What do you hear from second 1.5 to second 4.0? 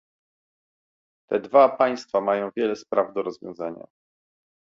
państwa mają wiele spraw do rozwiązania